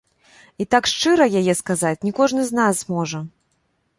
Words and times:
І 0.63 0.65
так 0.75 0.87
шчыра 0.91 1.27
яе 1.41 1.53
сказаць 1.61 2.01
не 2.07 2.13
кожны 2.19 2.41
з 2.49 2.59
нас 2.61 2.73
зможа. 2.87 3.19